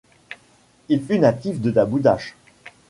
Il 0.89 1.03
fut 1.05 1.19
natif 1.19 1.61
de 1.61 1.69
Daboudacht. 1.69 2.33